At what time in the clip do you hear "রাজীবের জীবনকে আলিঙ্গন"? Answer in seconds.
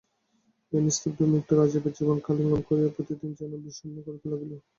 1.55-2.61